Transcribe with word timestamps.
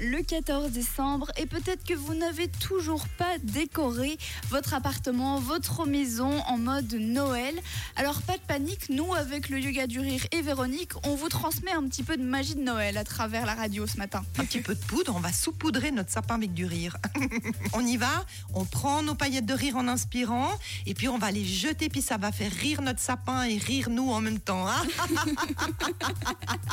le 0.00 0.22
14 0.22 0.70
décembre 0.70 1.30
et 1.36 1.44
peut-être 1.46 1.84
que 1.84 1.92
vous 1.92 2.14
n'avez 2.14 2.48
toujours 2.48 3.06
pas 3.18 3.36
décoré 3.42 4.18
votre 4.48 4.72
appartement, 4.72 5.38
votre 5.40 5.86
maison 5.86 6.40
en 6.46 6.56
mode 6.56 6.92
Noël. 6.94 7.54
Alors 7.96 8.22
pas 8.22 8.34
de 8.34 8.42
panique, 8.42 8.88
nous 8.88 9.12
avec 9.14 9.48
le 9.50 9.58
yoga 9.60 9.86
du 9.86 10.00
rire 10.00 10.24
et 10.32 10.40
Véronique, 10.40 10.92
on 11.04 11.14
vous 11.16 11.28
transmet 11.28 11.72
un 11.72 11.86
petit 11.86 12.02
peu 12.02 12.16
de 12.16 12.22
magie 12.22 12.54
de 12.54 12.62
Noël 12.62 12.96
à 12.96 13.04
travers 13.04 13.44
la 13.44 13.54
radio 13.54 13.86
ce 13.86 13.98
matin. 13.98 14.24
Un 14.38 14.44
petit 14.44 14.60
peu 14.60 14.74
de 14.74 14.80
poudre, 14.80 15.14
on 15.14 15.20
va 15.20 15.32
saupoudrer 15.32 15.90
notre 15.90 16.10
sapin 16.10 16.36
avec 16.36 16.54
du 16.54 16.64
rire. 16.64 16.96
on 17.74 17.84
y 17.84 17.96
va, 17.98 18.24
on 18.54 18.64
prend 18.64 19.02
nos 19.02 19.14
paillettes 19.14 19.46
de 19.46 19.54
rire 19.54 19.76
en 19.76 19.86
inspirant 19.86 20.50
et 20.86 20.94
puis 20.94 21.08
on 21.08 21.18
va 21.18 21.30
les 21.30 21.44
jeter 21.44 21.88
puis 21.90 22.00
ça 22.02 22.16
va 22.16 22.32
faire 22.32 22.52
rire 22.52 22.80
notre 22.80 23.00
sapin 23.00 23.42
et 23.44 23.58
rire 23.58 23.90
nous 23.90 24.10
en 24.10 24.20
même 24.20 24.40
temps. 24.40 24.66
hein. 24.66 24.82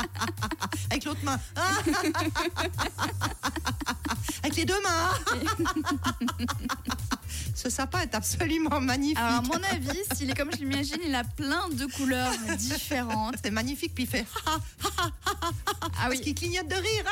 avec 4.44 4.55
les 4.55 4.66
deux 4.66 4.81
mains. 4.81 5.12
Ce 7.55 7.70
sapin 7.70 8.02
est 8.02 8.13
absolument 8.13 8.80
magnifique. 8.80 9.18
Alors 9.18 9.40
à 9.40 9.41
mon 9.41 9.63
avis, 9.72 9.99
s'il 10.13 10.30
est 10.30 10.35
comme 10.35 10.52
je 10.52 10.58
l'imagine, 10.58 10.99
il 11.04 11.16
a 11.16 11.23
plein 11.23 11.68
de 11.70 11.85
couleurs 11.85 12.32
différentes. 12.58 13.38
C'est 13.44 13.49
magnifique, 13.49 13.96
puis 13.96 14.04
il 14.04 14.09
fait 14.09 14.26
Ah 14.44 14.59
parce 15.98 16.12
oui, 16.12 16.22
qu'il 16.22 16.35
clignote 16.35 16.68
de 16.68 16.76
rire. 16.76 17.05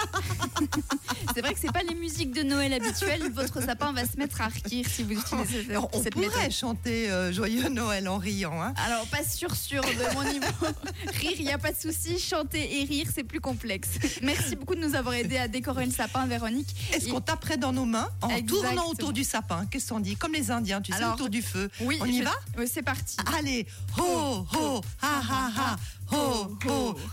C'est 1.66 1.72
pas 1.72 1.84
les 1.88 1.96
musiques 1.96 2.34
de 2.34 2.44
Noël 2.44 2.74
habituelles. 2.74 3.32
Votre 3.34 3.62
sapin 3.64 3.94
va 3.94 4.04
se 4.06 4.18
mettre 4.18 4.42
à 4.42 4.48
rire 4.48 4.86
si 4.90 5.04
vous 5.04 5.12
utilisez 5.14 5.64
cette, 5.68 5.78
on 5.78 6.04
cette 6.04 6.14
pourrait 6.14 6.28
méthode. 6.28 6.52
chanter 6.52 7.10
euh, 7.10 7.32
Joyeux 7.32 7.70
Noël 7.70 8.08
en 8.10 8.18
riant. 8.18 8.62
Hein. 8.62 8.74
Alors, 8.86 9.06
pas 9.08 9.24
sûr, 9.24 9.56
sûr 9.56 9.82
de 9.82 10.14
mon 10.16 10.24
niveau. 10.32 10.46
Rire, 11.20 11.32
il 11.40 11.46
n'y 11.46 11.52
a 11.54 11.58
pas 11.58 11.72
de 11.72 11.78
souci. 11.78 12.20
Chanter 12.20 12.82
et 12.82 12.84
rire, 12.86 13.08
c'est 13.14 13.24
plus 13.24 13.40
complexe. 13.40 13.90
Merci 14.22 14.56
beaucoup 14.56 14.76
de 14.76 14.82
nous 14.82 14.96
avoir 14.96 15.14
aidé 15.16 15.38
à 15.38 15.48
décorer 15.48 15.86
le 15.86 15.92
sapin, 15.92 16.26
Véronique. 16.26 16.68
Est-ce 16.94 17.08
Et- 17.08 17.12
qu'on 17.12 17.22
taperait 17.22 17.58
dans 17.58 17.72
nos 17.72 17.86
mains 17.86 18.10
en 18.22 18.30
Exactement. 18.30 18.62
tournant 18.64 18.90
autour 18.90 19.14
du 19.14 19.24
sapin? 19.24 19.66
Qu'est-ce 19.72 19.90
qu'on 19.90 20.00
dit? 20.00 20.16
Comme 20.18 20.34
les 20.34 20.52
Indiens, 20.52 20.82
tu 20.82 20.92
sais, 20.92 21.06
autour 21.06 21.30
du 21.30 21.42
feu. 21.42 21.70
Oui, 21.82 21.98
on 22.02 22.06
y 22.06 22.20
je- 22.20 22.24
va? 22.24 22.34
Oui, 22.58 22.66
C'est 22.72 22.82
parti. 22.84 23.16
Allez, 23.38 23.66
ho, 23.98 24.46
ho, 24.54 24.82
ha, 25.02 25.22
ha, 25.30 25.52
ha, 25.56 25.76
ho, 26.12 26.58
ho, 26.68 26.98
ha, 26.98 27.04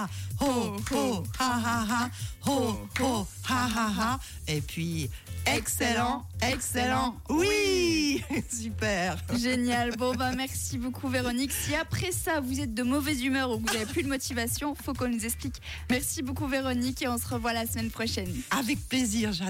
ha, 0.00 0.08
ho, 0.40 0.76
ho, 0.92 1.22
ha, 1.38 1.60
ha, 1.64 1.86
ha, 1.88 2.10
ho, 2.46 2.88
ho, 3.00 3.26
ha, 3.48 3.68
ha, 3.74 3.92
ha. 3.98 4.20
Et 4.48 4.60
puis, 4.60 5.10
excellent, 5.46 6.24
excellent, 6.42 7.16
oui 7.28 8.22
Super 8.50 9.16
Génial. 9.36 9.96
Bon, 9.96 10.14
bah, 10.14 10.32
merci 10.36 10.78
beaucoup, 10.78 11.08
Véronique. 11.08 11.52
Si 11.52 11.74
après 11.74 12.12
ça, 12.12 12.40
vous 12.40 12.60
êtes 12.60 12.74
de 12.74 12.82
mauvaise 12.82 13.22
humeur 13.22 13.50
ou 13.50 13.58
que 13.58 13.70
vous 13.70 13.78
n'avez 13.78 13.90
plus 13.90 14.02
de 14.02 14.08
motivation, 14.08 14.74
faut 14.74 14.94
qu'on 14.94 15.08
nous 15.08 15.24
explique. 15.24 15.60
Merci 15.90 16.22
beaucoup, 16.22 16.46
Véronique, 16.46 17.02
et 17.02 17.08
on 17.08 17.18
se 17.18 17.26
revoit 17.28 17.52
la 17.52 17.66
semaine 17.66 17.90
prochaine. 17.90 18.32
Avec 18.50 18.78
plaisir, 18.88 19.32